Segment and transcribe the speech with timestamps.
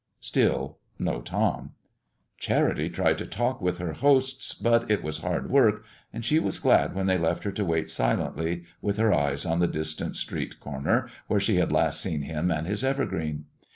[0.19, 1.73] Still no Tom.
[2.39, 6.57] Charity tried to talk with her hosts, but it was hard work, and she was
[6.57, 10.59] glad when they left her to wait silently with her eyes on the distant street
[10.59, 13.45] corner where she had last seen him and his evergreen.